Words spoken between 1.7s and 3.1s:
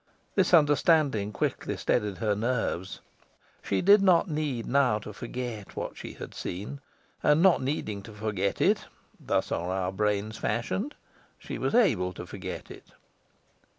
steadied her nerves.